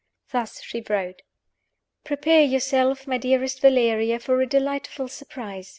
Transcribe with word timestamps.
Thus 0.31 0.63
she 0.63 0.83
wrote: 0.89 1.21
"Prepare 2.03 2.41
yourself, 2.41 3.05
my 3.05 3.19
dearest 3.19 3.61
Valeria, 3.61 4.17
for 4.19 4.41
a 4.41 4.47
delightful 4.49 5.07
surprise. 5.07 5.69